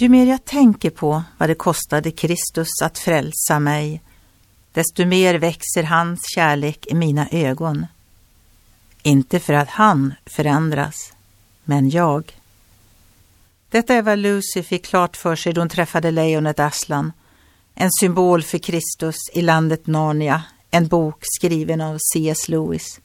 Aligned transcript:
Ju 0.00 0.08
mer 0.08 0.26
jag 0.26 0.44
tänker 0.44 0.90
på 0.90 1.22
vad 1.38 1.48
det 1.48 1.54
kostade 1.54 2.10
Kristus 2.10 2.68
att 2.82 2.98
frälsa 2.98 3.58
mig, 3.58 4.02
desto 4.72 5.06
mer 5.06 5.34
växer 5.34 5.82
hans 5.82 6.20
kärlek 6.34 6.86
i 6.86 6.94
mina 6.94 7.28
ögon. 7.30 7.86
Inte 9.02 9.40
för 9.40 9.52
att 9.52 9.68
han 9.68 10.14
förändras, 10.26 11.12
men 11.64 11.90
jag. 11.90 12.38
Detta 13.70 13.94
är 13.94 14.02
vad 14.02 14.18
Lucy 14.18 14.62
fick 14.62 14.84
klart 14.84 15.16
för 15.16 15.36
sig 15.36 15.52
då 15.52 15.60
hon 15.60 15.68
träffade 15.68 16.10
lejonet 16.10 16.60
Aslan, 16.60 17.12
en 17.74 17.90
symbol 18.00 18.42
för 18.42 18.58
Kristus 18.58 19.16
i 19.32 19.42
landet 19.42 19.86
Narnia, 19.86 20.42
en 20.70 20.88
bok 20.88 21.18
skriven 21.20 21.80
av 21.80 21.98
C.S. 22.12 22.48
Lewis. 22.48 23.00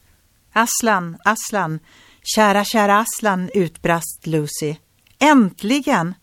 Aslan, 0.54 1.18
Aslan, 1.26 1.80
kära, 2.24 2.66
kära 2.66 3.00
Aslan, 3.00 3.50
utbrast 3.54 4.28
Lucy. 4.28 4.76
Äntligen! 5.20 6.14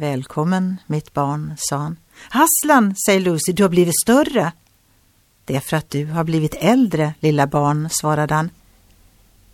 Välkommen, 0.00 0.76
mitt 0.86 1.12
barn, 1.12 1.54
sa 1.58 1.76
han. 1.76 1.96
Hasslan, 2.28 2.94
säger 3.06 3.20
Lucy, 3.20 3.52
du 3.52 3.62
har 3.62 3.70
blivit 3.70 4.00
större. 4.02 4.52
Det 5.44 5.56
är 5.56 5.60
för 5.60 5.76
att 5.76 5.90
du 5.90 6.06
har 6.06 6.24
blivit 6.24 6.54
äldre, 6.54 7.14
lilla 7.20 7.46
barn, 7.46 7.88
svarade 7.90 8.34
han. 8.34 8.50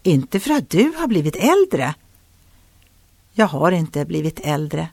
Inte 0.03 0.41
för 0.41 0.51
att 0.51 0.71
du 0.71 0.93
har 0.97 1.07
blivit 1.07 1.37
äldre. 1.37 1.95
Jag 3.33 3.47
har 3.47 3.73
inte 3.73 4.05
blivit 4.05 4.41
äldre. 4.41 4.89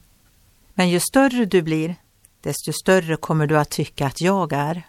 Men 0.74 0.90
ju 0.90 1.00
större 1.00 1.46
du 1.46 1.62
blir, 1.62 1.96
desto 2.42 2.74
större 2.74 3.16
kommer 3.16 3.48
du 3.48 3.58
att 3.58 3.70
tycka 3.70 4.08
att 4.08 4.22
jag 4.22 4.54
är. 4.54 4.88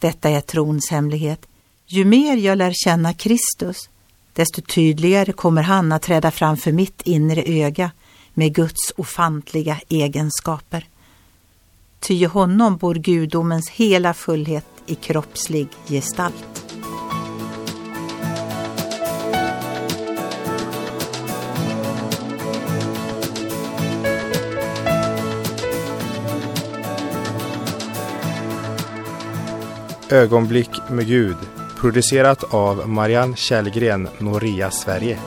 Detta 0.00 0.30
är 0.30 0.40
trons 0.40 0.90
hemlighet. 0.90 1.46
Ju 1.86 2.04
mer 2.04 2.36
jag 2.36 2.58
lär 2.58 2.72
känna 2.74 3.14
Kristus, 3.14 3.88
desto 4.32 4.62
tydligare 4.62 5.32
kommer 5.32 5.62
han 5.62 5.92
att 5.92 6.02
träda 6.02 6.30
fram 6.30 6.56
för 6.56 6.72
mitt 6.72 7.02
inre 7.02 7.42
öga 7.46 7.90
med 8.34 8.54
Guds 8.54 8.92
ofantliga 8.96 9.80
egenskaper. 9.88 10.86
Ty 12.00 12.14
i 12.14 12.24
honom 12.24 12.76
bor 12.76 12.94
gudomens 12.94 13.70
hela 13.70 14.14
fullhet 14.14 14.66
i 14.86 14.94
kroppslig 14.94 15.68
gestalt. 15.88 16.50
Ögonblick 30.10 30.70
med 30.90 31.06
Gud 31.06 31.36
producerat 31.84 32.54
av 32.54 32.88
Marianne 32.88 33.36
Källgren, 33.36 34.08
Noria 34.18 34.70
Sverige. 34.70 35.18